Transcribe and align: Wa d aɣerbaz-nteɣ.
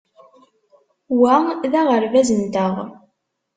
Wa 1.19 1.35
d 1.71 1.73
aɣerbaz-nteɣ. 1.81 2.75